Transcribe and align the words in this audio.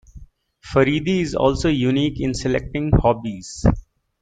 Faridi 0.65 1.19
is 1.21 1.35
also 1.35 1.69
unique 1.69 2.19
in 2.19 2.33
selecting 2.33 2.89
hobbies. 2.91 3.67